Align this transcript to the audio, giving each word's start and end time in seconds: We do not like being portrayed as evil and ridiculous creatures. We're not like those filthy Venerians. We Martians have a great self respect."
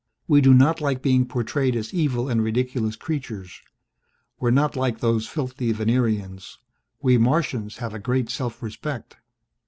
We 0.27 0.41
do 0.41 0.55
not 0.55 0.81
like 0.81 1.03
being 1.03 1.27
portrayed 1.27 1.75
as 1.75 1.93
evil 1.93 2.27
and 2.27 2.43
ridiculous 2.43 2.95
creatures. 2.95 3.61
We're 4.39 4.49
not 4.49 4.75
like 4.75 4.99
those 4.99 5.27
filthy 5.27 5.71
Venerians. 5.73 6.57
We 7.03 7.19
Martians 7.19 7.77
have 7.77 7.93
a 7.93 7.99
great 7.99 8.27
self 8.31 8.63
respect." 8.63 9.17